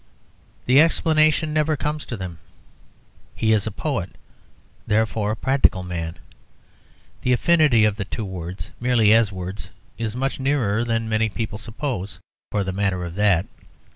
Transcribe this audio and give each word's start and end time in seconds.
The 0.65 0.81
explanation 0.81 1.53
never 1.53 1.77
comes 1.77 2.07
to 2.07 2.17
them 2.17 2.39
he 3.35 3.53
is 3.53 3.67
a 3.67 3.71
poet; 3.71 4.09
therefore, 4.87 5.29
a 5.29 5.35
practical 5.35 5.83
man. 5.83 6.17
The 7.21 7.33
affinity 7.33 7.85
of 7.85 7.97
the 7.97 8.05
two 8.05 8.25
words, 8.25 8.71
merely 8.79 9.13
as 9.13 9.31
words, 9.31 9.69
is 9.99 10.15
much 10.15 10.39
nearer 10.39 10.83
than 10.83 11.07
many 11.07 11.29
people 11.29 11.59
suppose, 11.59 12.19
for 12.51 12.63
the 12.63 12.73
matter 12.73 13.05
of 13.05 13.13
that. 13.13 13.45